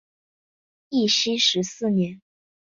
[0.89, 2.23] 义熙十四年。